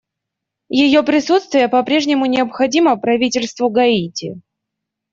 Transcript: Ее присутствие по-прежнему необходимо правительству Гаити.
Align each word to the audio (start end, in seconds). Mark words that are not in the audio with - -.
Ее 0.69 1.03
присутствие 1.03 1.69
по-прежнему 1.69 2.25
необходимо 2.25 2.95
правительству 2.97 3.69
Гаити. 3.69 4.41